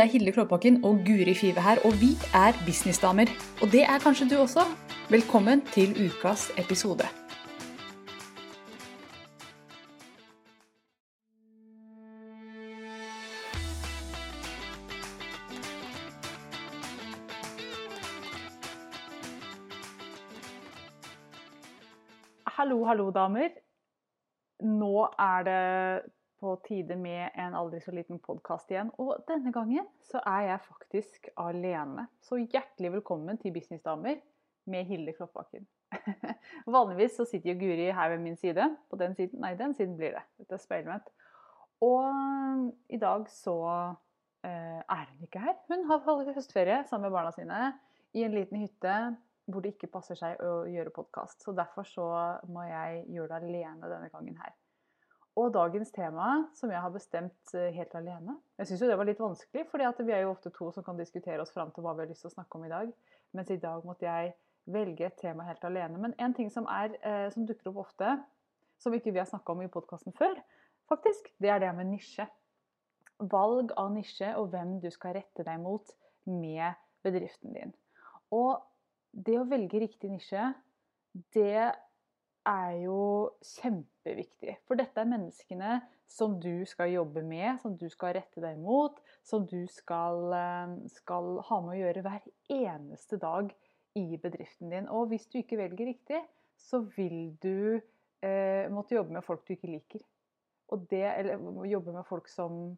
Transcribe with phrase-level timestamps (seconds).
[0.00, 3.26] Det er Hilde Klåbakken og Guri Five her, og vi er businessdamer.
[3.62, 4.60] Og det er kanskje du også.
[5.10, 7.04] Velkommen til ukas episode.
[22.56, 23.48] Hallo, hallo, damer.
[24.64, 28.90] Nå er det på tide med en aldri så liten podkast igjen.
[29.02, 32.06] Og denne gangen så er jeg faktisk alene.
[32.24, 34.22] Så hjertelig velkommen til Businessdamer
[34.70, 35.66] med Hilde Kloppbakken.
[36.76, 38.70] Vanligvis så sitter jo Guri her ved min side.
[38.88, 40.24] På den siden Nei, den siden blir det.
[40.40, 41.10] Dette er speilvendt.
[41.84, 43.56] Og i dag så
[44.44, 45.58] eh, er hun ikke her.
[45.68, 46.04] Hun har
[46.36, 47.66] høstferie sammen med barna sine
[48.16, 48.96] i en liten hytte
[49.50, 51.42] hvor det ikke passer seg å gjøre podkast.
[51.44, 52.08] Så derfor så
[52.48, 54.54] må jeg gjøre det alene denne gangen her.
[55.40, 56.26] Og dagens tema,
[56.58, 59.80] som jeg har bestemt eh, helt alene Jeg syns jo det var litt vanskelig, for
[59.80, 62.26] vi er jo ofte to som kan diskutere oss fram til hva vi har lyst
[62.26, 62.90] til å snakke om i dag.
[63.36, 64.34] Mens i dag måtte jeg
[64.70, 66.00] velge et tema helt alene.
[66.02, 68.18] Men en ting som, er, eh, som dukker opp ofte,
[68.80, 70.36] som ikke vi har snakka om i podkasten før,
[70.90, 72.26] faktisk, det er det med nisje.
[73.32, 75.94] Valg av nisje og hvem du skal rette deg mot
[76.28, 77.72] med bedriften din.
[78.34, 78.60] Og
[79.12, 80.52] det å velge riktig nisje,
[81.34, 81.72] det
[82.48, 83.00] er jo
[83.44, 84.56] kjempeviktig.
[84.66, 85.78] For dette er menneskene
[86.10, 88.96] som du skal jobbe med, som du skal rette deg mot,
[89.26, 93.52] som du skal, eh, skal ha med å gjøre hver eneste dag
[93.98, 94.88] i bedriften din.
[94.88, 96.22] Og hvis du ikke velger riktig,
[96.58, 97.80] så vil du
[98.22, 100.04] eh, måtte jobbe med folk du ikke liker.
[100.90, 102.76] Det, eller jobbe med folk som,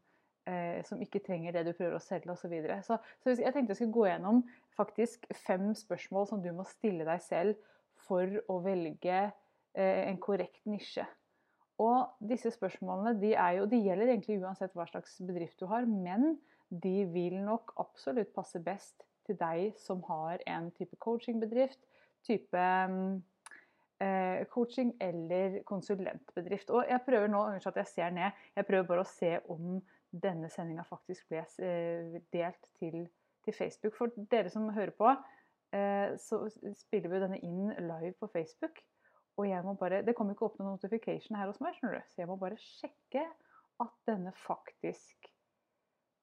[0.49, 2.47] eh, som ikke trenger det du prøver å selge osv.
[2.47, 2.83] Så, videre.
[2.83, 4.43] så Så jeg tenkte jeg skulle gå gjennom
[4.77, 7.57] faktisk fem spørsmål som du må stille deg selv
[8.07, 9.33] for å velge
[9.75, 11.05] en korrekt nisje.
[11.81, 16.37] Og disse spørsmålene de, jo, de, gjelder egentlig uansett hva slags bedrift du har, men
[16.69, 21.81] de vil nok absolutt passe best til deg som har en type coachingbedrift,
[22.27, 22.67] type
[24.03, 26.71] eh, coaching eller konsulentbedrift.
[26.71, 29.81] Og jeg prøver nå, unnskyld at jeg ser ned, jeg prøver bare å se om
[30.13, 33.07] denne sendinga faktisk ble eh, delt til
[33.45, 33.97] til Facebook.
[33.99, 35.11] For dere som hører på,
[35.75, 36.45] eh, så
[36.79, 38.79] spiller vi denne inn live på Facebook.
[39.41, 42.11] Og jeg må bare, det kommer ikke opp noen notification her hos meg, skjønner du.
[42.13, 43.25] så jeg må bare sjekke
[43.83, 45.29] at denne faktisk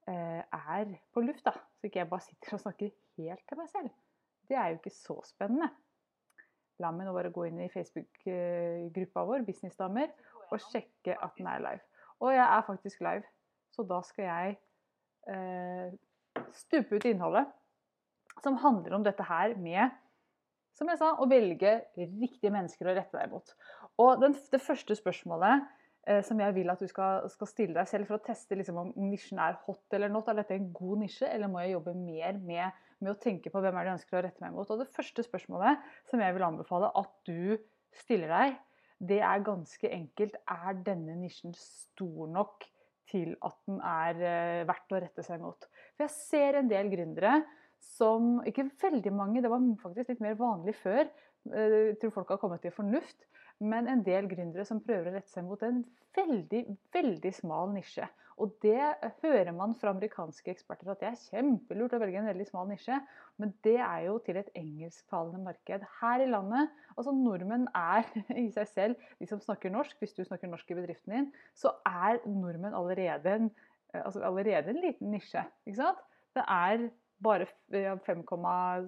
[0.07, 1.55] eh, er på lufta.
[1.79, 3.93] Så ikke jeg bare sitter og snakker helt til meg selv.
[4.49, 5.69] Det er jo ikke så spennende.
[6.79, 10.13] La meg nå bare gå inn i Facebook-gruppa vår, Businessdamer,
[10.49, 12.05] og sjekke at den er live.
[12.23, 13.25] Og jeg er faktisk live,
[13.75, 14.55] så da skal jeg
[15.33, 15.97] eh,
[16.55, 17.49] stupe ut innholdet
[18.43, 19.91] som handler om dette her med
[20.79, 23.51] som jeg sa, å velge riktige mennesker å rette deg mot.
[24.00, 25.66] Og den, Det første spørsmålet
[26.07, 28.79] eh, som jeg vil at du skal, skal, stille deg selv for å teste liksom,
[28.79, 31.97] om nisjen er hot eller not, er dette en god nisje, eller må jeg jobbe
[32.00, 34.72] mer med, med, å tenke på hvem er det jeg ønsker å rette meg mot.
[34.72, 37.59] Og Det første spørsmålet som jeg vil anbefale at du
[38.00, 38.57] stiller deg,
[39.00, 40.35] det er ganske enkelt.
[40.47, 42.68] Er denne nisjen stor nok
[43.09, 45.68] til at den er eh, verdt å rette seg mot?
[45.95, 47.39] For jeg ser en del gründere
[47.79, 51.09] som Ikke veldig mange, det var faktisk litt mer vanlig før.
[51.51, 53.28] Eh, jeg tror folk har kommet til fornuft.
[53.59, 55.81] Men en del gründere som prøver å rette seg mot en
[56.16, 56.62] veldig,
[56.95, 58.06] veldig smal nisje.
[58.39, 58.79] Og det
[59.19, 63.01] hører man fra amerikanske eksperter at det er kjempelurt å velge en veldig smal nisje.
[63.35, 65.84] Men det er jo til et engelsktalende marked.
[66.00, 68.07] Her i landet, altså nordmenn er
[68.45, 70.00] i seg selv de som snakker norsk.
[70.00, 73.51] Hvis du snakker norsk i bedriften din, så er nordmenn allerede en
[73.94, 75.44] Eh, altså allerede en liten nisje.
[75.66, 76.01] ikke sant?
[76.35, 76.89] Det er
[77.24, 77.47] bare
[78.06, 78.24] 5,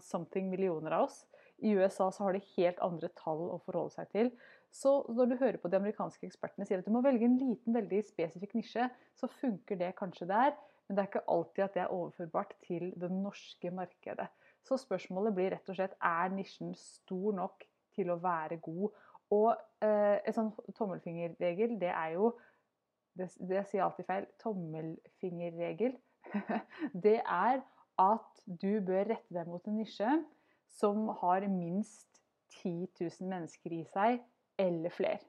[0.02, 1.26] something millioner av oss.
[1.62, 4.32] I USA så har de helt andre tall å forholde seg til.
[4.74, 7.76] Så når du hører på de amerikanske ekspertene sier at du må velge en liten,
[7.76, 8.88] veldig spesifikk nisje,
[9.20, 10.56] så funker det kanskje der,
[10.88, 14.28] men det er ikke alltid at det er overførbart til det norske markedet.
[14.66, 18.96] Så spørsmålet blir rett og slett er nisjen stor nok til å være god.
[19.32, 19.52] Og
[19.84, 22.32] eh, en sånn tommelfingerregel, det er jo
[23.20, 25.98] det, det sier alltid feil, tommelfingerregel,
[27.06, 27.62] det er
[28.02, 30.16] at du bør rette deg mot en nisje
[30.72, 32.22] som har minst
[32.62, 34.22] 10 000 mennesker i seg,
[34.60, 35.22] eller flere.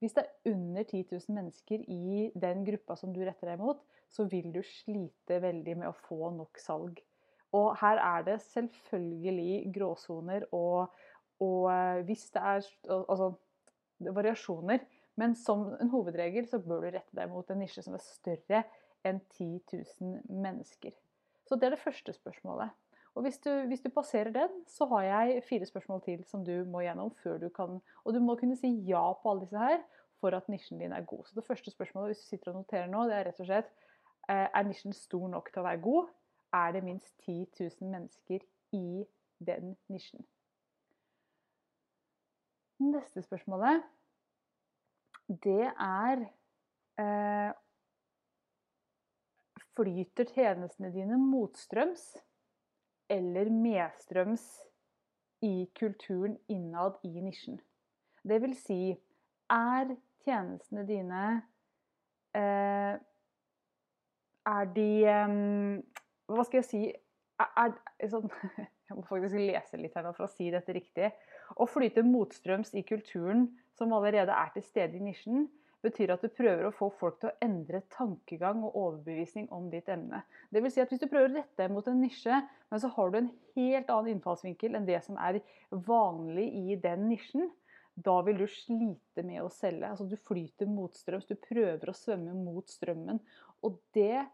[0.00, 3.82] Hvis det er under 10 000 mennesker i den gruppa som du retter deg mot,
[4.10, 7.02] så vil du slite veldig med å få nok salg.
[7.56, 10.94] Og her er det selvfølgelig gråsoner og,
[11.42, 13.32] og eh, hvis det er altså,
[14.00, 14.86] variasjoner.
[15.20, 18.64] Men som en hovedregel så bør du rette deg mot en nisje som er større
[19.04, 19.50] enn 10
[20.00, 20.94] 000 mennesker.
[21.50, 22.70] Så det er det første spørsmålet.
[23.18, 26.62] Og hvis du, hvis du, passerer den, så har jeg fire spørsmål til som du
[26.70, 29.82] må gjennom før du kan Og du må kunne si ja på alle disse her
[30.22, 31.26] for at nisjen din er god.
[31.26, 33.74] Så det første spørsmålet hvis du sitter og noterer nå, det er rett og slett
[34.30, 36.10] Eh, er nisjen stor nok til å være god?
[36.54, 38.44] Er det minst 10 000 mennesker
[38.76, 39.02] i
[39.46, 40.22] den nisjen?
[42.80, 43.82] Neste spørsmålet,
[45.46, 46.22] det er
[47.02, 47.50] eh,
[49.80, 52.02] Flyter tjenestene dine motstrøms
[53.08, 54.42] eller medstrøms
[55.40, 57.56] i kulturen innad i nisjen?
[58.20, 58.92] Det vil si,
[59.48, 59.94] er
[60.26, 61.22] tjenestene dine
[62.36, 62.98] eh,
[64.50, 65.32] Er de eh,
[66.28, 66.82] Hva skal jeg si
[67.40, 67.72] er,
[68.12, 68.28] sånn,
[68.90, 71.08] Jeg må faktisk lese litt her nå for å si dette riktig.
[71.56, 73.46] Å flyte motstrøms i kulturen
[73.78, 75.48] som allerede er til stede i nisjen,
[75.84, 79.88] betyr at du prøver å få folk til å endre tankegang og overbevisning om ditt
[79.92, 80.22] emne.
[80.52, 82.90] Det vil si at Hvis du prøver å rette deg mot en nisje, men så
[82.96, 85.40] har du en helt annen innfallsvinkel enn det som er
[85.70, 87.48] vanlig i den nisjen,
[88.00, 89.88] da vil du slite med å selge.
[89.88, 93.20] Altså Du flyter motstrøms, du prøver å svømme mot strømmen.
[93.66, 94.26] Og det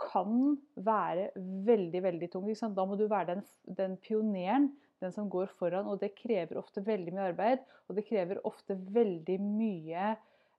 [0.00, 1.30] kan være
[1.66, 2.48] veldig veldig tung.
[2.50, 3.46] Da må du være den,
[3.78, 4.70] den, pioneren,
[5.00, 5.88] den som går foran.
[5.88, 10.14] Og det krever ofte veldig mye arbeid, og det krever ofte veldig mye,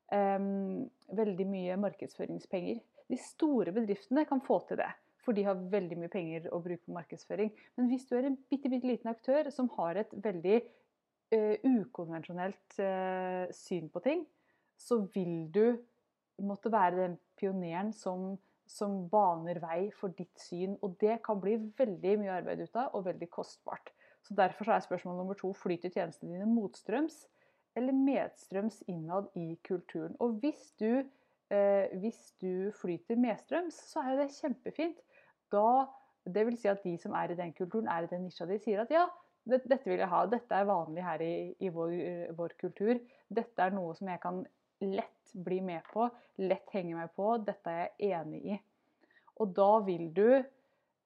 [0.07, 2.79] veldig mye markedsføringspenger.
[3.11, 4.89] De store bedriftene kan få til det,
[5.23, 7.51] for de har veldig mye penger å bruke på markedsføring.
[7.75, 10.57] Men hvis du er en bitte, bitte liten aktør som har et veldig
[11.35, 14.25] uh, ukonvensjonelt uh, syn på ting,
[14.79, 15.65] så vil du
[16.43, 18.35] måtte være den pioneren som
[18.67, 20.75] som baner vei for ditt syn.
[20.83, 23.93] Og det kan bli veldig mye arbeid ut av, og veldig kostbart.
[24.27, 27.23] Så Derfor er spørsmål nummer to flyter tjenestene dine motstrøms
[27.77, 30.15] eller medstrøms innad i kulturen.
[30.19, 31.03] Og hvis du,
[31.53, 34.99] eh, hvis du flyter medstrøms, så er jo det kjempefint.
[35.53, 35.85] Da,
[36.25, 38.59] det vil si at de som er i den kulturen, er i den nisja de
[38.59, 39.05] sier at ja,
[39.47, 40.25] dette vil jeg ha.
[40.27, 41.33] Dette er vanlig her i,
[41.63, 41.93] i vår,
[42.35, 42.99] vår, kultur.
[43.29, 44.41] Dette er noe som jeg kan
[44.83, 46.09] lett bli med på,
[46.43, 47.29] lett henge meg på.
[47.45, 48.59] Dette er jeg enig i.
[49.37, 50.27] Og da vil du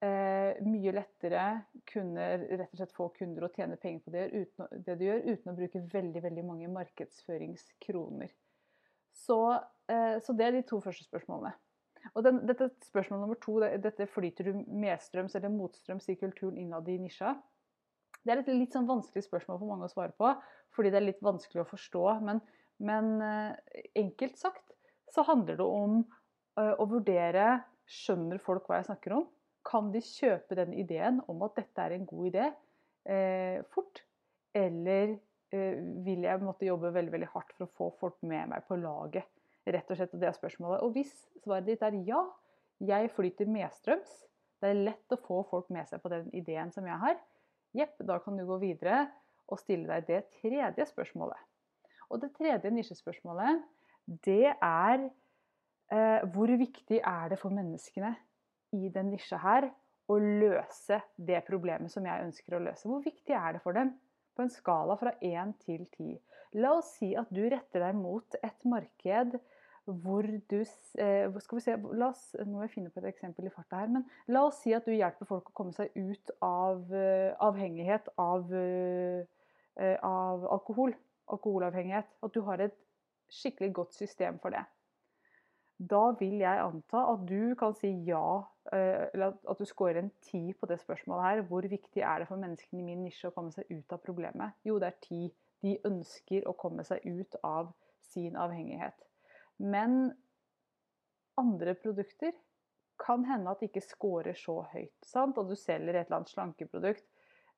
[0.06, 1.46] eh, mye lettere
[1.90, 5.26] kunne rett og slett få kunder og tjene penger på det, uten, det du gjør,
[5.28, 8.32] uten å bruke veldig, veldig mange markedsføringskroner.
[9.16, 9.40] Så,
[9.92, 11.54] eh, så det er de to første spørsmålene.
[12.16, 16.88] Og den, dette Spørsmål nummer to, dette flyter du medstrøms eller motstrøms i kulturen innad
[16.90, 17.36] i nisja.
[18.26, 20.32] Det er et litt sånn vanskelig spørsmål for mange å svare på,
[20.74, 22.08] fordi det er litt vanskelig å forstå.
[22.26, 22.42] Men
[22.82, 23.54] men eh,
[23.96, 24.74] enkelt sagt
[25.14, 26.02] så handler det om
[26.60, 27.62] eh, å vurdere
[27.92, 29.24] Skjønner folk hva jeg snakker om?
[29.68, 32.48] Kan de kjøpe den ideen om at dette er en god idé
[33.06, 34.04] eh, fort?
[34.58, 35.18] Eller
[35.54, 38.80] eh, vil jeg måtte jobbe veldig, veldig hardt for å få folk med meg på
[38.82, 39.30] laget?
[39.70, 40.82] Rett og slett, og det er spørsmålet.
[40.82, 41.14] Og hvis
[41.44, 42.24] svaret ditt er ja,
[42.82, 44.16] jeg flyter medstrøms,
[44.62, 47.20] det er lett å få folk med seg på den ideen som jeg har,
[47.78, 49.06] jepp, da kan du gå videre
[49.52, 51.38] og stille deg det tredje spørsmålet.
[52.12, 53.62] Og det tredje nisjespørsmålet,
[54.26, 58.16] det er eh, hvor viktig er det for menneskene
[58.76, 59.70] i den nisja her
[60.12, 62.88] og løse det problemet som jeg ønsker å løse?
[62.90, 63.94] Hvor viktig er det for dem?
[64.36, 66.20] På en skala fra 1 til 10.
[66.64, 69.40] La oss si at du retter deg mot et marked
[69.86, 73.48] hvor du eh, skal vi se, la oss, Nå må jeg finne på et eksempel
[73.48, 73.90] i farta her.
[73.90, 78.12] men La oss si at du hjelper folk å komme seg ut av uh, avhengighet
[78.22, 79.24] av, uh,
[80.06, 80.94] av alkohol
[81.32, 82.12] alkoholavhengighet.
[82.24, 82.78] At du har et
[83.32, 84.64] skikkelig godt system for det.
[85.82, 88.42] Da vil jeg anta at du kan si ja,
[88.74, 91.42] eh, eller at du scorer en ti på det spørsmålet her.
[91.50, 94.58] Hvor viktig er det for menneskene i min nisje å komme seg ut av problemet?
[94.68, 95.24] Jo, det er ti.
[95.62, 97.72] De ønsker å komme seg ut av
[98.12, 98.98] sin avhengighet.
[99.62, 100.12] Men
[101.42, 102.34] andre produkter
[103.02, 104.94] kan hende at de ikke scorer så høyt.
[105.06, 105.40] Sant?
[105.42, 107.08] Og du selger et eller annet slankeprodukt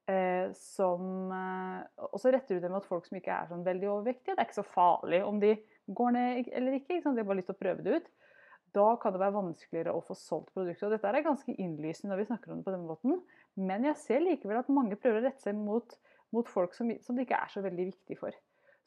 [0.06, 3.88] Eh, som eh, Og så retter du det mot folk som ikke er sånn veldig
[3.88, 4.36] overvektige.
[4.36, 5.54] Det er ikke så farlig om de
[5.88, 7.00] går ned eller ikke.
[7.00, 8.12] ikke de har bare lyst til å prøve det ut.
[8.74, 10.88] Da kan det være vanskeligere å få solgt produktet.
[10.88, 13.20] Og dette er ganske innlysende når vi snakker om det på denne måten.
[13.60, 15.94] Men jeg ser likevel at mange prøver å rette seg mot,
[16.34, 18.40] mot folk som, som, det ikke er så veldig viktig for.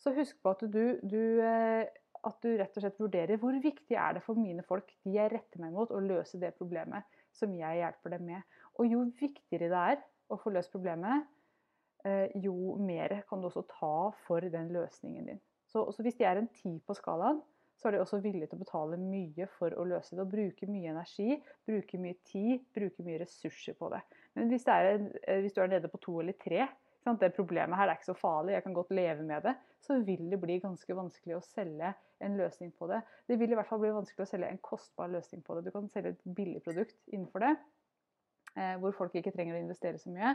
[0.03, 1.87] Så husk på at du, du, eh,
[2.27, 5.31] at du rett og slett vurderer hvor viktig er det for mine folk, de jeg
[5.33, 8.61] retter meg mot, å løse det problemet som jeg hjelper dem med.
[8.81, 11.29] Og jo viktigere det er å få løst problemet,
[12.05, 15.45] eh, jo mer kan du også ta for den løsningen din.
[15.77, 17.43] Så, hvis de er en ti på skalaen,
[17.77, 20.25] så er de også villige til å betale mye for å løse det.
[20.25, 21.37] Og bruke mye energi,
[21.69, 24.01] bruke mye tid, bruke mye ressurser på det.
[24.39, 26.65] Men hvis, det en, eh, hvis du er nede på to eller tre,
[27.05, 29.55] sant, det problemet her er ikke så farlig, jeg kan godt leve med det,
[29.85, 31.93] så vil det bli ganske vanskelig å selge
[32.25, 33.03] en løsning på det.
[33.29, 35.69] Det vil i hvert fall bli vanskelig å selge en kostbar løsning på det.
[35.69, 37.55] Du kan selge et billig produkt innenfor det,
[38.57, 40.33] Eh, hvor folk ikke trenger å investere så mye.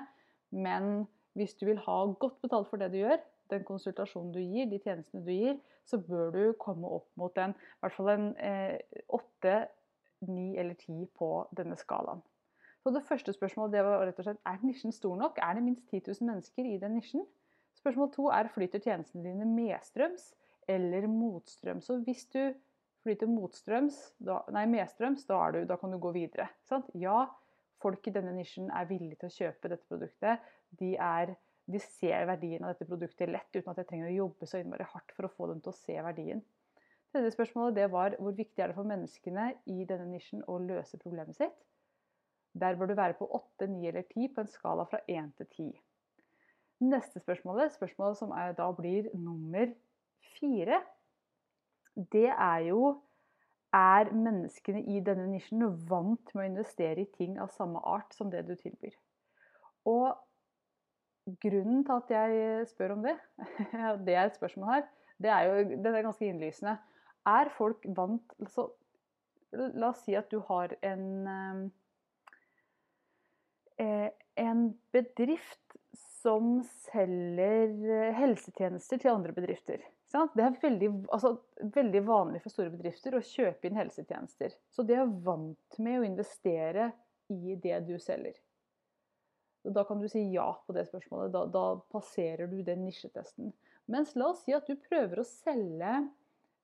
[0.53, 1.07] Men
[1.37, 3.17] hvis du vil ha godt betalt for det du gjør,
[3.51, 7.53] den konsultasjonen du gir, de tjenestene du gir, så bør du komme opp mot en,
[7.53, 8.79] i hvert fall en eh,
[9.11, 9.55] åtte
[10.29, 12.21] ni eller ti på denne skalaen.
[12.81, 15.37] Så det første spørsmålet det var rett og slett er nisjen stor nok.
[15.37, 17.25] Er det minst 10 000 mennesker i den nisjen?
[17.77, 20.31] Spørsmål to er flyter tjenestene dine medstrøms
[20.69, 21.85] eller motstrøms.
[21.85, 22.41] Så hvis du
[23.05, 26.49] flyter motstrøms, da, nei, medstrøms, da, du, da, kan du gå videre.
[26.69, 26.89] Sant?
[26.97, 27.25] Ja,
[27.81, 30.51] folk i denne nisjen er villige til å kjøpe dette produktet.
[30.79, 31.33] De, er,
[31.65, 34.87] de, ser verdien av dette produktet lett, uten at jeg trenger å jobbe så innmari
[34.93, 36.41] hardt for å få dem til å se verdien.
[37.11, 40.99] Tredje spørsmålet det var hvor viktig er det for menneskene i denne nisjen å løse
[41.01, 41.57] problemet sitt.
[42.55, 45.47] Der bør du være på 8, 9 eller 10 på en skala fra 1 til
[45.47, 45.69] 10.
[46.91, 49.69] Neste spørsmål, spørsmålet som da blir nummer
[50.39, 50.81] fire,
[52.11, 52.95] det er jo
[53.75, 58.31] er menneskene i denne nisjen vant med å investere i ting av samme art som
[58.31, 58.95] det du tilbyr?
[59.87, 60.11] Og
[61.41, 63.15] grunnen til at jeg spør om det,
[64.05, 64.87] det er et spørsmål her,
[65.21, 66.77] det er jo det er ganske innlysende.
[67.29, 68.71] Er folk vant altså,
[69.51, 71.71] La oss si at du har en
[73.75, 75.77] eh, en bedrift
[76.21, 76.61] som
[76.91, 79.83] selger eh, helsetjenester til andre bedrifter.
[80.11, 81.37] Det er veldig, altså,
[81.75, 84.57] veldig, vanlig for store bedrifter å kjøpe inn helsetjenester.
[84.71, 86.89] Så de er vant med å investere
[87.31, 88.35] i det du selger.
[89.63, 91.33] Da kan du si ja på det spørsmålet.
[91.33, 93.51] Da, da passerer du den nisjetesten.
[93.91, 95.95] Mens la oss si at du prøver å selge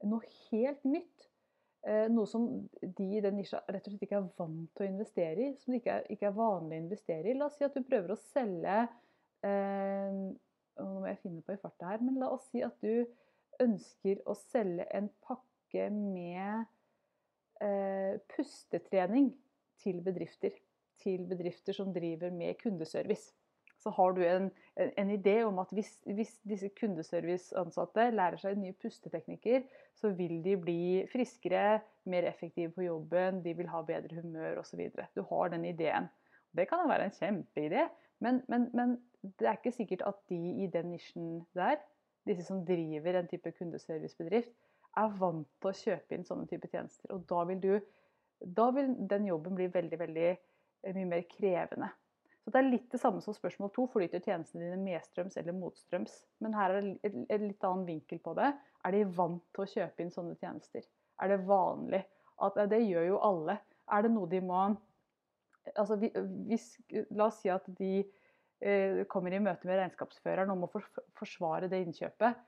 [0.07, 1.27] noe helt nytt.
[1.87, 2.47] Eh, noe som
[2.81, 5.53] de i den nisja rett og slett ikke er vant til å investere i.
[5.61, 7.37] Som det ikke er, ikke er vanlig å investere i.
[7.37, 8.81] La oss si at du prøver å selge
[9.45, 10.19] eh,
[10.77, 13.07] Nå må jeg finne på i farta her, men la oss si at du
[13.63, 16.67] ønsker å selge en pakke med
[17.65, 19.31] eh, pustetrening
[19.81, 20.53] til bedrifter.
[21.03, 23.33] Til bedrifter som driver med kundeservice.
[23.77, 28.73] Så har du en, en idé om at hvis, hvis disse kundeserviceansatte lærer seg nye
[28.81, 30.79] pusteteknikker, så vil de bli
[31.11, 34.81] friskere, mer effektive på jobben, de vil ha bedre humør osv.
[35.15, 36.09] Du har den ideen.
[36.57, 37.85] Det kan jo være en kjempeidé,
[38.23, 38.97] men, men, men
[39.37, 41.77] det er ikke sikkert at de i den nisjen der
[42.27, 44.51] disse som driver en type kundeservicebedrift,
[44.97, 47.11] er vant til å kjøpe inn sånne type tjenester.
[47.13, 47.73] Og da vil, du,
[48.57, 50.29] da vil den jobben bli veldig, veldig
[50.95, 51.89] mye mer krevende.
[52.43, 53.87] Så Det er litt det samme som spørsmål to.
[53.91, 56.13] Flyter tjenestene dine medstrøms eller motstrøms?
[56.39, 58.53] Men her er det en litt annen vinkel på det.
[58.87, 60.85] Er de vant til å kjøpe inn sånne tjenester?
[61.19, 62.05] Er det vanlig?
[62.39, 63.57] At, det gjør jo alle.
[63.91, 64.61] Er det noe de må
[65.75, 66.69] altså, hvis,
[67.11, 68.05] La oss si at de
[68.59, 70.69] Eh, kommer i møte med regnskapsføreren om å
[71.17, 72.39] forsvare det innkjøpet.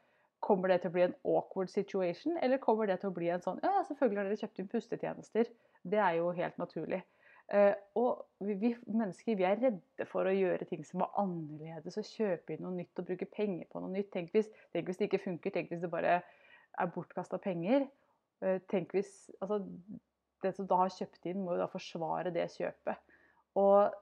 [0.41, 3.43] Kommer det til å bli en awkward situation, eller kommer det til å bli en
[3.43, 5.51] sånn Ja, selvfølgelig har dere kjøpt inn pustetjenester.
[5.83, 7.03] Det er jo helt naturlig.
[7.49, 12.05] Eh, og vi, mennesker vi er redde for å gjøre ting som er annerledes, og
[12.05, 14.11] kjøpe inn noe nytt og bruke penger på noe nytt.
[14.13, 17.87] Tenk hvis, tenk hvis det ikke funker, tenk hvis det bare er bortkasta penger.
[18.45, 19.63] Eh, tenk hvis Altså,
[20.43, 23.17] den som da har kjøpt inn, må jo da forsvare det kjøpet.
[23.59, 23.97] Og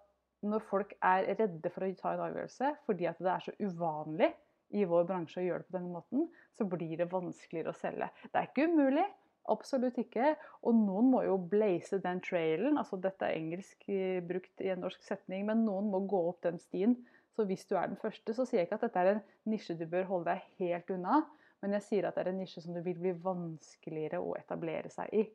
[0.48, 4.28] når folk er redde for å ta en avgjørelse fordi at det er så uvanlig
[4.76, 6.28] i vår bransje å gjøre det på denne måten,
[6.58, 8.10] så blir det vanskeligere å selge.
[8.28, 9.06] Det er ikke umulig,
[9.52, 10.34] absolutt ikke.
[10.68, 12.78] Og noen må jo blaze den trailen.
[12.78, 16.44] altså Dette er engelsk eh, brukt i en norsk setning, men noen må gå opp
[16.46, 16.98] den stien.
[17.36, 19.78] Så hvis du er den første, så sier jeg ikke at dette er en nisje
[19.78, 21.20] du bør holde deg helt unna,
[21.62, 24.90] men jeg sier at det er en nisje som det vil bli vanskeligere å etablere
[24.94, 25.28] seg i.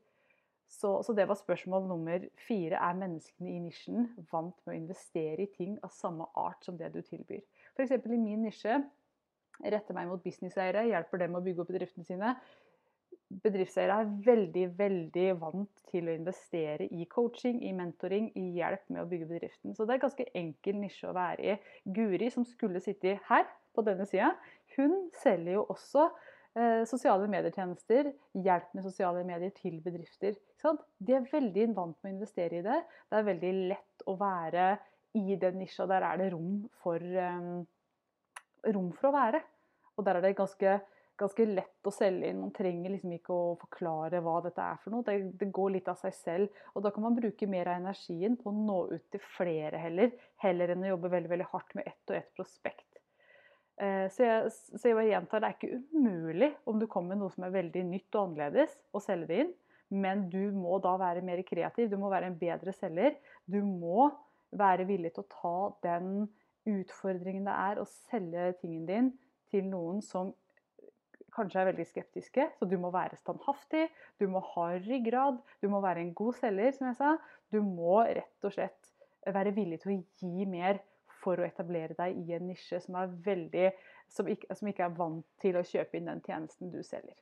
[0.73, 2.79] Så, så, det var spørsmål nummer fire.
[2.81, 6.89] Er menneskene i nisjen vant med å investere i ting av samme art som det
[6.95, 7.43] du tilbyr?
[7.77, 7.93] F.eks.
[8.01, 8.79] i min nisje
[9.61, 12.33] retter meg mot businesseiere, hjelper dem å bygge opp bedriftene sine.
[13.43, 19.05] Bedriftseiere er veldig veldig vant til å investere i coaching, i mentoring, i hjelp med
[19.05, 19.77] å bygge bedriften.
[19.77, 21.57] Så det er en ganske enkel nisje å være i.
[21.97, 24.35] Guri, som skulle sitte her på denne sida,
[24.77, 26.11] hun selger jo også
[26.53, 28.11] Eh, sosiale medietjenester,
[28.45, 30.35] hjelp med sosiale medier til bedrifter.
[31.01, 32.81] De er veldig vant med å investere i det.
[33.09, 34.67] Det er veldig lett å være
[35.17, 35.87] i den nisja.
[35.89, 37.65] Der er det rom for, um,
[38.69, 39.41] rom for å være.
[39.97, 40.77] Og der er det ganske,
[41.21, 42.41] ganske, lett å selge inn.
[42.43, 45.05] Man trenger liksom ikke å forklare hva dette er for noe.
[45.07, 46.63] Det, det, går litt av seg selv.
[46.75, 50.13] Og da kan man bruke mer av energien på å nå ut til flere heller,
[50.43, 52.89] heller enn å jobbe veldig, veldig hardt med ett og ett prospekt.
[53.83, 57.35] Eh, så jeg, så jeg gjentar, det er ikke umulig om du kommer med noe
[57.35, 59.57] som er veldig nytt og annerledes, å selge det inn.
[60.03, 63.19] Men du må da være mer kreativ, du må være en bedre selger.
[63.45, 64.09] Du må
[64.57, 66.31] være villig til å ta den
[66.69, 69.11] utfordringen det er å selge tingen din
[69.53, 70.31] til noen som
[71.35, 72.49] kanskje er veldig skeptiske.
[72.59, 73.89] Så du må være standhaftig,
[74.21, 77.17] du må ha ryggrad, du må være en god selger, som jeg sa.
[77.53, 78.93] Du må rett og slett
[79.27, 80.81] være villig til å gi mer
[81.23, 83.69] for å etablere deg i en nisje som, veldig,
[84.11, 87.19] som, ikke, som ikke, er vant til å kjøpe inn den tjenesten du selger.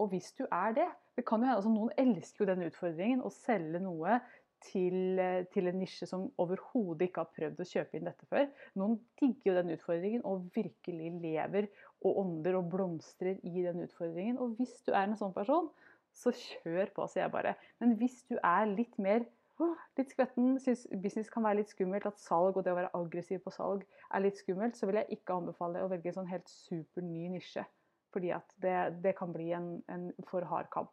[0.00, 3.22] Og hvis du er det, det kan jo hende, altså Noen elsker jo den utfordringen,
[3.22, 4.18] å selge noe
[4.64, 5.20] til,
[5.52, 8.48] til en nisje som overhodet ikke har prøvd å kjøpe inn dette før.
[8.80, 11.68] Noen digger jo den utfordringen og virkelig lever
[12.04, 14.38] og ånder og blomstrer i den utfordringen.
[14.38, 15.70] Og hvis du er en sånn person,
[16.14, 17.54] så kjør på, sier jeg bare.
[17.82, 19.24] Men hvis du er litt mer
[19.94, 23.42] litt skvetten, syns business kan være litt skummelt, at salg og det å være aggressiv
[23.44, 26.50] på salg er litt skummelt, så vil jeg ikke anbefale å velge en sånn helt
[26.50, 27.62] super ny nisje.
[28.14, 30.92] Fordi at det, det kan bli en, en, for hard kamp.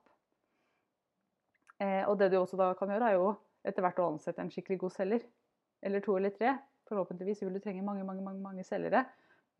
[1.81, 3.31] Eh, og det du også da kan gjøre, er jo
[3.65, 5.25] etter hvert å ansette en skikkelig god selger.
[5.85, 6.55] Eller to eller tre.
[6.89, 9.05] Forhåpentligvis vil du trenge mange, mange, mange, mange selgere.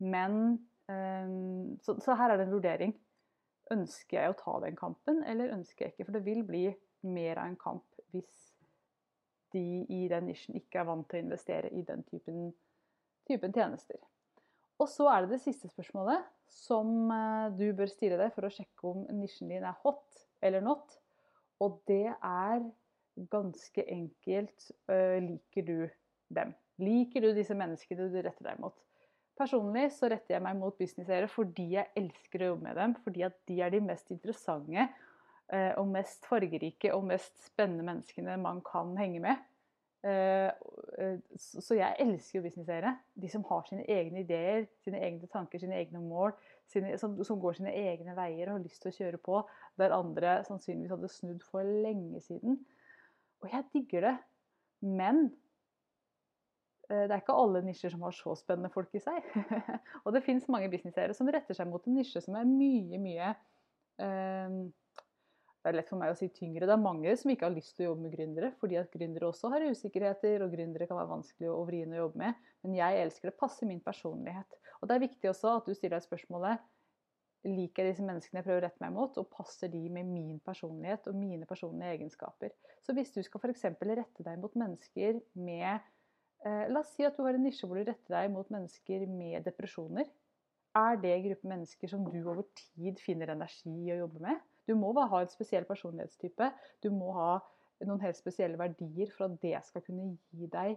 [0.02, 2.94] Men så, så, her er det en vurdering.
[3.72, 6.08] Ønsker jeg å ta den kampen, eller ønsker jeg ikke?
[6.08, 6.64] For det vil bli
[7.06, 8.52] mer av en kamp hvis
[9.52, 9.62] de
[9.92, 12.50] i den nisjen ikke er vant til å investere i den typen,
[13.28, 14.00] typen tjenester.
[14.80, 18.52] Og så er det det siste spørsmålet som eh, du bør stille deg for å
[18.52, 20.96] sjekke om nisjen din er hot eller not.
[21.62, 22.64] Og det er
[23.30, 25.76] ganske enkelt uh, liker du
[26.32, 26.54] dem?
[26.82, 28.74] Liker du disse menneskene du retter deg mot?
[29.42, 32.98] Personlig så retter jeg meg mot businesseiere fordi jeg elsker å jobbe med dem.
[33.02, 38.38] Fordi at de er de mest interessante uh, og mest fargerike og mest spennende menneskene
[38.42, 39.48] man kan henge med.
[40.02, 42.94] Uh, så jeg elsker jo businesseiere.
[43.18, 46.36] De som har sine egne ideer, sine egne tanker, sine egne mål.
[46.70, 49.42] Sine, som, går sine egne veier og har lyst til å kjøre på
[49.80, 52.62] der andre sannsynligvis hadde snudd for lenge siden.
[53.42, 54.14] Og jeg digger det.
[54.82, 55.41] Men eh,
[56.88, 59.24] det er ikke alle nisjer som har så spennende folk i seg.
[60.04, 63.32] og det fins mange businesseiere som retter seg mot en nisje som er mye, mye
[64.02, 64.58] um,
[65.62, 66.66] Det er lett for meg å si tyngre.
[66.66, 69.30] Det er mange som ikke har lyst til å jobbe med gründere, fordi at gründere
[69.30, 72.44] også har usikkerheter, og gründere kan være vanskelig og vriene å jobbe med.
[72.66, 73.38] Men jeg elsker det.
[73.38, 74.58] Passer min personlighet.
[74.80, 76.68] Og det er viktig også at du stiller deg spørsmålet
[77.48, 80.38] liker jeg disse menneskene jeg prøver å rette meg mot, og passer de med min
[80.46, 82.54] personlighet og mine personlige egenskaper.
[82.86, 83.64] Så hvis du skal f.eks.
[83.82, 85.88] rette deg mot mennesker med eh,
[86.44, 89.44] La oss si at du har en nisje hvor du retter deg mot mennesker med
[89.46, 90.08] depresjoner.
[90.74, 94.40] Er det en gruppe mennesker som du over tid finner energi å jobbe med?
[94.66, 96.48] Du må ha en spesiell personlighetstype.
[96.82, 97.32] Du må ha
[97.84, 100.76] noen helt spesielle verdier for at det skal kunne gi deg,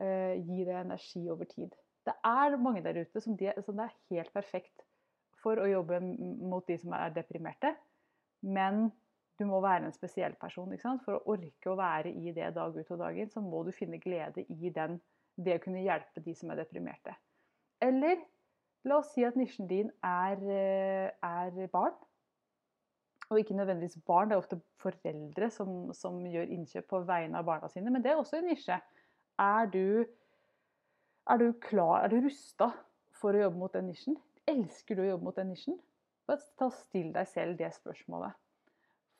[0.00, 1.74] eh, gi deg energi over tid.
[2.06, 4.86] Det er mange der ute som, de, som det er helt perfekt
[5.42, 7.74] for å jobbe mot de som er deprimerte.
[8.46, 8.88] Men
[9.38, 10.72] du må være en spesiell person.
[11.04, 13.72] For å orke å være i det dag ut og dag inn, så må du
[13.74, 14.98] finne glede i den,
[15.36, 17.12] det å kunne hjelpe de som er deprimerte.
[17.84, 18.22] Eller
[18.88, 21.96] la oss si at nisjen din er, eh, er barn.
[23.28, 27.48] Og ikke nødvendigvis barn, det er ofte foreldre som, som, gjør innkjøp på vegne av
[27.48, 27.90] barna sine.
[27.90, 28.78] Men det er også en nisje.
[29.42, 30.06] Er du,
[31.28, 32.70] er du klar, er du rusta
[33.18, 34.16] for å jobbe mot den nisjen?
[34.46, 35.76] Elsker du å jobbe mot den nisjen?
[36.26, 38.38] Bare Still deg selv det spørsmålet.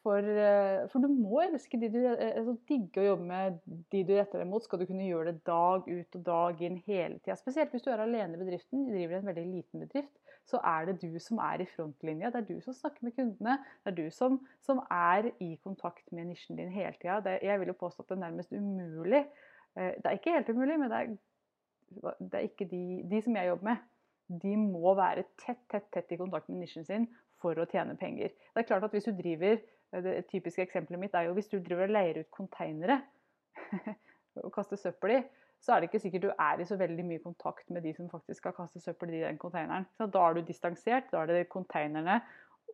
[0.07, 3.57] For, eh, for, du må elske de du eh, altså, digge å jobbe med
[3.91, 4.63] de du retter deg mot.
[4.63, 7.35] Skal du kunne gjøre det dag ut og dag inn hele tida.
[7.41, 10.13] Spesielt hvis du er alene i bedriften, driver en veldig liten bedrift,
[10.47, 12.31] så er det du som er i frontlinja.
[12.31, 13.57] Det er du som snakker med kundene.
[13.83, 17.35] Det er du som, som er i kontakt med nisjen din hele tida.
[17.43, 19.25] Jeg vil jo påstå at det er nærmest umulig.
[19.75, 21.19] Eh, det er ikke helt umulig, men det er,
[22.23, 23.85] det er ikke de, de som jeg jobber med
[24.43, 27.07] de må være tett, tett, tett i kontakt med nisjen sin
[27.43, 28.33] for å tjene penger.
[28.55, 29.61] Det er klart at hvis du driver,
[29.93, 33.01] det typiske eksempelet mitt er jo hvis du driver og leier ut konteinere
[34.45, 35.21] og kaster søppel i,
[35.63, 38.11] så er det ikke sikkert du er i så veldig mye kontakt med de som
[38.11, 39.87] faktisk skal kaste søppel i den konteineren.
[39.97, 41.09] Så da er du distansert.
[41.13, 42.21] Da er det konteinerne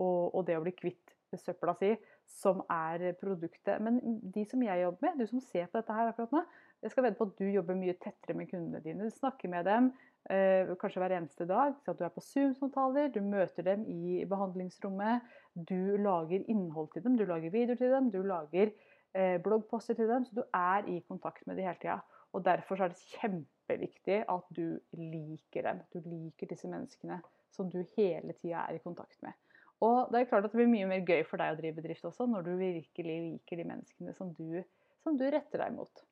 [0.00, 1.94] og, og det å bli kvitt søpla si
[2.28, 3.80] som er produktet.
[3.80, 4.00] Men
[4.34, 6.42] de som jeg jobber med, du som ser på dette her akkurat nå,
[6.82, 9.06] jeg skal vedde på at du jobber mye tettere med kundene dine.
[9.06, 9.92] Du snakker med dem,
[10.30, 11.74] Eh, kanskje hver eneste dag.
[11.82, 15.26] Så du er på Zoom-samtaler, du møter dem i behandlingsrommet.
[15.54, 18.70] Du lager innhold til dem, du lager videoer til dem, du lager
[19.14, 20.24] eh, bloggposter til dem.
[20.24, 21.98] Så du er i kontakt med dem hele tida.
[22.32, 25.82] Og derfor er det kjempeviktig at du liker dem.
[25.92, 27.18] Du liker disse menneskene
[27.52, 29.34] som du hele tida er i kontakt med.
[29.82, 32.06] Og det er klart at det blir mye mer gøy for deg å drive bedrift
[32.06, 34.62] også, når du virkelig liker de menneskene som du,
[35.02, 36.04] som du retter deg mot.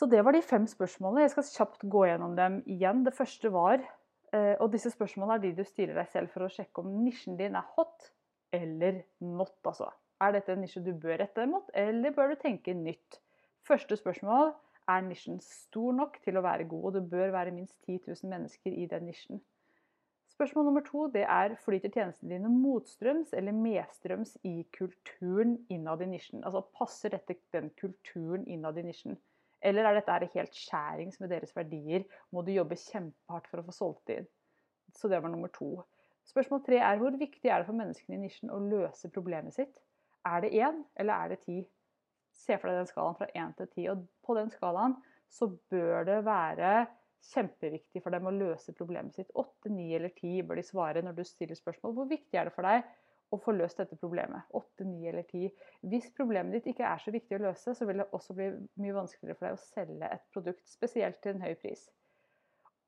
[0.00, 1.26] Så det var de fem spørsmålene.
[1.26, 3.02] Jeg skal kjapt gå gjennom dem igjen.
[3.04, 3.82] Det første var
[4.32, 7.36] eh, Og disse spørsmålene er de du stiller deg selv for å sjekke om nisjen
[7.36, 8.06] din er hot
[8.56, 9.90] eller not, altså.
[10.24, 13.20] Er dette en nisje du bør rette deg mot, eller bør du tenke nytt?
[13.68, 14.54] Første spørsmål
[14.88, 18.32] er nisjen stor nok til å være god, og det bør være minst 10 000
[18.32, 19.44] mennesker i den nisjen.
[20.32, 26.08] Spørsmål nummer to det er flyter tjenestene dine motstrøms eller medstrøms i kulturen innad i
[26.14, 26.40] nisjen?
[26.40, 29.20] Altså passer dette den kulturen innad i nisjen?
[29.60, 32.06] Eller er dette helt skjærings med deres verdier?
[32.32, 34.28] Må du jobbe kjempehardt for å få solgt inn?
[34.96, 35.74] Så det var nummer to.
[36.30, 39.72] Spørsmål tre er hvor viktig er det for menneskene i nisjen å løse problemet sitt?
[40.28, 41.60] Er det én, eller er det ti?
[42.40, 43.86] Se for deg den skalaen fra én til ti.
[43.92, 44.96] Og på den skalaen
[45.30, 46.72] så bør det være
[47.30, 49.30] kjempeviktig for dem å løse problemet sitt.
[49.38, 51.94] Åtte, ni eller ti bør de svare når du stiller spørsmål.
[51.98, 52.86] Hvor viktig er det for deg
[53.30, 54.48] å få løst dette problemet?
[54.56, 55.48] Åtte, ni eller ti.
[55.86, 58.50] Hvis problemet ditt ikke er så viktig å løse, så vil det også bli
[58.82, 61.86] mye vanskeligere for deg å selge et produkt, spesielt til en høy pris.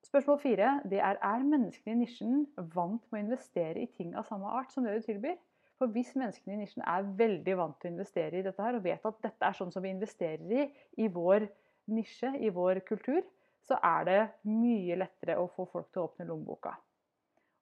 [0.02, 4.26] Spørsmål fire det er er menneskene i nisjen vant med å investere i ting av
[4.28, 5.38] samme art som det du tilbyr.
[5.78, 8.85] For hvis menneskene i nisjen er veldig vant til å investere i dette her, og
[8.85, 10.66] vet at dette er sånn som vi investerer i
[11.02, 11.46] i vår
[11.90, 13.22] nisje, i vår kultur,
[13.62, 16.74] så er det mye lettere å få folk til å åpne lommeboka.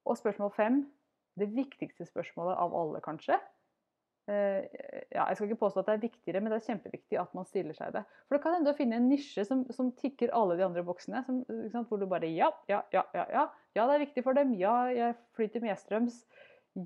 [0.08, 0.80] Og spørsmål fem,
[1.40, 3.38] det viktigste spørsmålet av alle, kanskje.
[4.30, 4.66] Eh,
[5.10, 7.48] ja, jeg skal ikke påstå at det er viktigere, men det er kjempeviktig at man
[7.48, 8.04] stiller seg det.
[8.28, 11.24] For det kan hende å finne en nisje som, som, tikker alle de andre boksene.
[11.26, 11.42] Som,
[11.88, 13.44] hvor du bare ja, ja, ja, ja, ja.
[13.74, 14.54] Ja, det er viktig for dem.
[14.60, 16.22] Ja, jeg flyter medstrøms.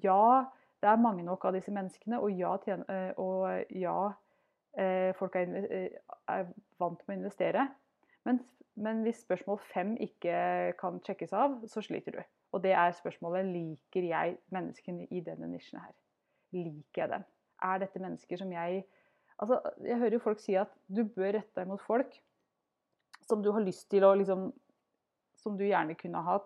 [0.05, 0.47] Ja,
[0.85, 2.21] det er mange nok av disse menneskene.
[2.23, 3.99] Og ja, tjene, eh, og ja
[4.79, 5.55] eh, folk er,
[6.33, 7.69] er, vant med å investere.
[8.25, 8.41] Men
[8.75, 10.39] men hvis spørsmål fem ikke
[10.81, 12.23] kan sjekkes av, så sliter du.
[12.55, 15.95] Og det er spørsmålet liker jeg menneskene i denne nisjen her.
[16.55, 17.25] Liker jeg dem?
[17.65, 18.85] Er dette mennesker som jeg
[19.43, 22.13] Altså, jeg hører jo folk si at du bør rette deg mot folk
[23.27, 24.53] som du har lyst til å liksom
[25.43, 26.37] Som du gjerne kunne ha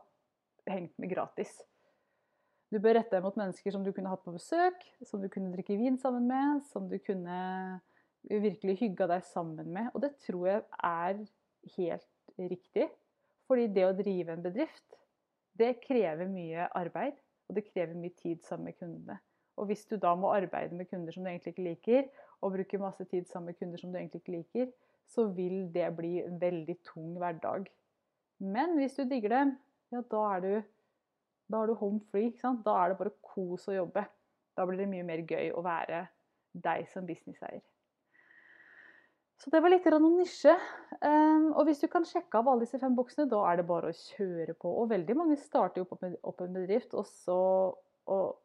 [0.67, 1.51] hengt med gratis.
[2.73, 5.53] Du bør rette deg mot mennesker som du kunne hatt på besøk, som du kunne
[5.53, 7.37] drikke vin sammen med, som du kunne
[8.29, 9.93] virkelig hygga deg sammen med.
[9.95, 11.23] Og det tror jeg er
[11.77, 12.89] helt riktig.
[13.49, 14.99] Fordi det å drive en bedrift,
[15.59, 17.19] det krever mye arbeid.
[17.49, 19.17] Og det krever mye tid sammen med kundene.
[19.59, 22.11] Og hvis du da må arbeide med kunder som du egentlig ikke liker,
[22.45, 24.69] og bruke masse tid sammen med kunder som du egentlig ikke liker,
[25.09, 27.67] så vil det bli en veldig tung hverdag.
[28.39, 29.57] Men hvis du digger dem,
[29.91, 30.53] ja, da er du,
[31.49, 32.31] da er du home free.
[32.43, 34.05] Da er det bare kos å jobbe.
[34.55, 36.05] Da blir det mye mer gøy å være
[36.53, 37.65] deg som businesseier.
[39.39, 40.55] Så det var litt om nisje.
[41.07, 43.93] Ehm, og hvis du kan sjekke av alle disse fem boksene, da er det bare
[43.93, 44.73] å kjøre på.
[44.83, 45.87] Og veldig mange starter jo
[46.27, 47.39] opp en bedrift, og så
[48.09, 48.39] og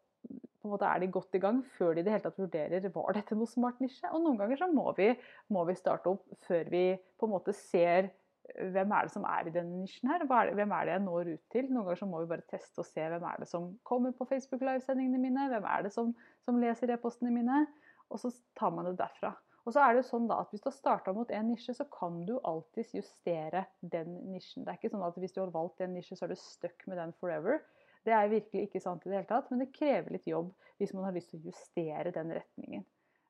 [0.64, 2.86] på en måte er de godt i gang før de i det hele tatt vurderer
[2.96, 4.08] var dette noe smart nisje.
[4.16, 5.10] Og noen ganger så må vi,
[5.52, 6.84] må vi starte opp før vi
[7.20, 10.24] på en måte ser eh, hvem er det som er i denne nisjen her?
[10.30, 11.68] Hvem er det jeg når ut til?
[11.68, 14.30] Noen ganger så må vi bare teste og se hvem er det som kommer på
[14.30, 15.50] Facebook Live-sendingene mine.
[15.52, 16.14] Hvem er det som,
[16.48, 17.66] som leser e-postene mine?
[18.14, 19.34] Og så tar man det derfra.
[19.64, 21.86] Og så er det sånn da at Hvis du har starta mot en nisje, så
[21.92, 24.66] kan du alltids justere den nisjen.
[24.66, 26.84] Det er ikke sånn at hvis du har valgt en nisje, så er du stuck
[26.90, 27.62] med den forever.
[28.04, 30.92] Det er virkelig ikke sant i det hele tatt, men det krever litt jobb hvis
[30.96, 32.84] man har lyst til å justere den retningen.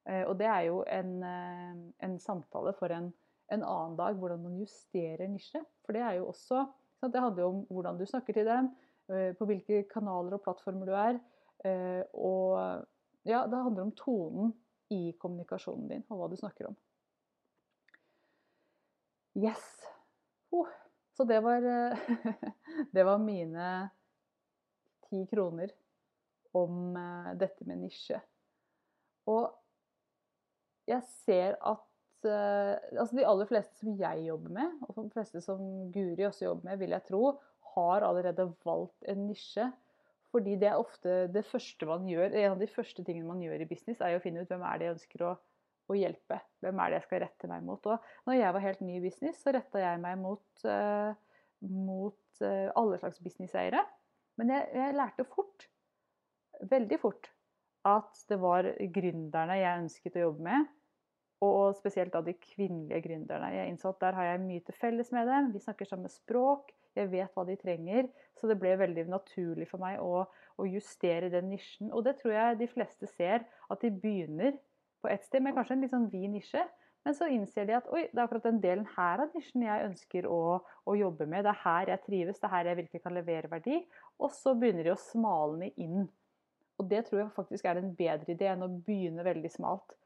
[0.10, 1.76] Eh, og det er jo en, eh,
[2.08, 3.12] en samtale for en,
[3.54, 5.62] en, annen dag, hvordan man justerer nisje.
[5.86, 6.66] For det er jo også
[7.04, 8.70] Det handler jo om hvordan du snakker til dem,
[9.12, 11.18] eh, på hvilke kanaler og plattformer du er.
[12.16, 12.86] Og
[13.28, 14.54] ja, det handler om tonen
[14.94, 16.78] i kommunikasjonen din og hva du snakker om.
[19.34, 19.66] Yes.
[20.54, 20.70] Oh,
[21.18, 21.66] så det var,
[22.96, 23.70] det var mine
[25.10, 25.74] ti kroner
[26.54, 28.20] om eh, dette med nisje.
[29.30, 29.50] Og
[30.90, 35.42] jeg ser at eh, altså de aller fleste som jeg jobber med, og de fleste
[35.44, 37.24] som Guri også jobber med, vil jeg tro,
[37.74, 39.70] har allerede valgt en nisje
[40.34, 43.62] fordi det er ofte det første man gjør, en av de første tingene man gjør
[43.62, 45.34] i business, er å finne ut hvem er det jeg ønsker å,
[45.94, 46.40] å hjelpe.
[46.66, 47.90] Hvem er det jeg skal rette meg mot.
[47.92, 51.14] Og når jeg var helt ny i business, så retta jeg meg mot, uh,
[51.70, 53.86] mot uh, alle slags businesseiere.
[54.42, 55.68] Men jeg, jeg, lærte fort,
[56.72, 57.30] veldig fort,
[57.86, 60.72] at det var gründerne jeg ønsket å jobbe med.
[61.46, 63.54] Og spesielt da de kvinnelige gründerne.
[63.54, 65.54] Jeg innså at der har jeg mye til felles med dem.
[65.54, 66.72] Vi snakker samme språk.
[66.98, 68.10] Jeg vet hva de trenger.
[68.40, 70.26] Så det ble veldig naturlig for meg å,
[70.60, 71.92] å justere den nisjen.
[71.94, 74.58] Og det tror jeg de fleste ser, at de begynner
[75.04, 76.64] på ett sted med kanskje en litt sånn vid nisje.
[77.04, 79.88] Men så innser de at oi, det er akkurat den delen her av nisjen jeg
[79.90, 80.44] ønsker å,
[80.88, 81.44] å, jobbe med.
[81.44, 83.82] Det er her jeg trives, det er her jeg virkelig kan levere verdi.
[84.24, 86.08] Og så begynner de å smalne inn.
[86.80, 89.98] Og det tror jeg faktisk er en bedre idé enn å begynne veldig smalt.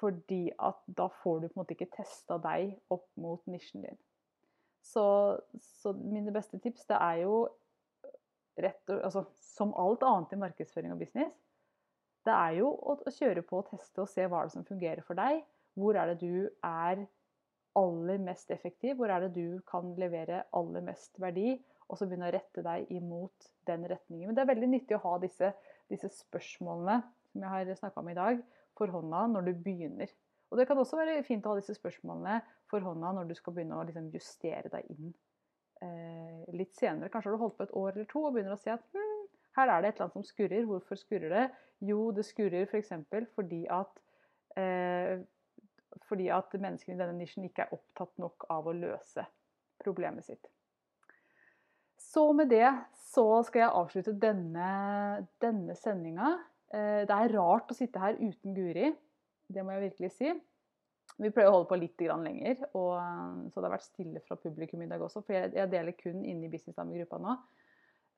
[0.00, 4.00] Fordi at da får du på en måte ikke testa deg opp mot nisjen din.
[4.80, 5.04] Så,
[5.60, 7.44] så mine beste tips det er jo
[8.60, 11.36] rett og altså, Som alt annet i markedsføring og business,
[12.26, 15.04] det er jo å, å kjøre på og teste og se hva det som fungerer
[15.06, 15.40] for deg.
[15.78, 17.06] Hvor er det du er
[17.78, 18.98] aller mest effektiv?
[18.98, 21.54] Hvor er det du kan levere aller mest verdi?
[21.88, 24.28] Og så begynne å rette deg imot den retningen.
[24.28, 25.52] Men det er veldig nyttig å ha disse,
[25.90, 28.42] disse spørsmålene som jeg har snakka om i dag,
[28.78, 30.12] for hånda når du begynner.
[30.50, 32.40] Og det kan også være fint å ha disse spørsmålene
[32.70, 35.10] for hånda når du skal begynne å liksom justere deg inn
[35.84, 37.10] eh, litt senere.
[37.12, 39.18] Kanskje har du holdt på et år eller to og begynner å se at hm,
[39.58, 40.66] Her er det et eller annet som skurrer.
[40.68, 41.44] Hvorfor skurrer det?
[41.82, 42.92] Jo, det skurrer f.eks.
[43.10, 44.00] For fordi at
[44.60, 45.26] eh,
[46.06, 49.24] fordi at menneskene i denne nisjen ikke er opptatt nok av å løse
[49.82, 50.46] problemet sitt.
[52.00, 52.66] Så med det
[53.10, 54.70] så skal jeg avslutte denne,
[55.42, 56.32] denne sendinga.
[56.72, 58.92] Eh, det er rart å sitte her uten Guri.
[59.50, 60.32] Det må jeg virkelig si.
[61.20, 62.94] Vi prøver å holde på litt lenger, og,
[63.52, 65.22] så det har vært stille fra publikum i dag også.
[65.26, 67.36] For jeg, jeg deler kun inne i businessdamegruppa nå.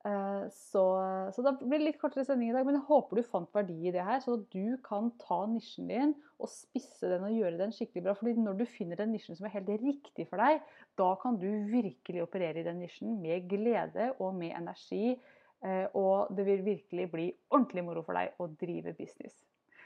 [0.02, 0.82] Eh, så,
[1.30, 3.92] så det blir litt kortere sending i dag, men jeg håper du fant verdi i
[3.94, 4.18] det her.
[4.24, 8.16] Så at du kan ta nisjen din og spisse den og gjøre den skikkelig bra.
[8.18, 10.62] fordi når du finner den nisjen som er helt riktig for deg,
[10.98, 15.16] da kan du virkelig operere i den nisjen med glede og med energi.
[15.62, 19.36] Eh, og det vil virkelig bli ordentlig moro for deg å drive business.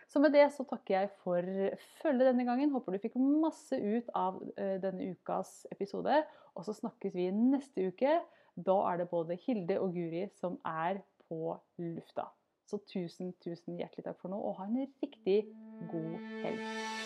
[0.07, 1.43] Så med det så takker jeg for
[2.01, 2.71] følget denne gangen.
[2.75, 6.21] Håper du fikk masse ut av eh, denne ukas episode.
[6.55, 8.21] Og så snakkes vi neste uke.
[8.57, 12.31] Da er det både Hilde og Guri som er på lufta.
[12.67, 15.43] Så tusen, tusen hjertelig takk for nå, og ha en riktig
[15.93, 17.06] god helg.